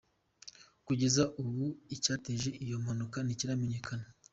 [0.85, 1.65] Kugeza ubu
[1.95, 4.05] icyateje iyo mpanuka ntikiramenyekana.